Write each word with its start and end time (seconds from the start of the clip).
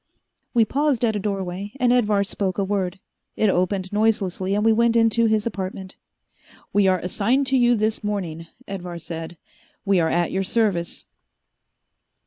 We 0.55 0.65
paused 0.65 1.05
at 1.05 1.15
a 1.15 1.19
doorway, 1.19 1.73
and 1.79 1.93
Edvar 1.93 2.23
spoke 2.23 2.57
a 2.57 2.63
word. 2.63 2.99
It 3.35 3.51
opened 3.51 3.93
noiselessly 3.93 4.55
and 4.55 4.65
we 4.65 4.73
went 4.73 4.95
into 4.95 5.27
his 5.27 5.45
apartment. 5.45 5.95
"We 6.73 6.87
are 6.87 6.97
assigned 6.97 7.45
to 7.47 7.55
you 7.57 7.75
this 7.75 8.03
morning," 8.03 8.47
Edvar 8.67 8.97
said. 8.97 9.37
"We 9.85 9.99
are 9.99 10.09
at 10.09 10.31
your 10.31 10.43
service." 10.43 11.05